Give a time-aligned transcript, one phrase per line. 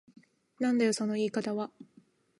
[0.59, 1.69] なんだよその言い方は。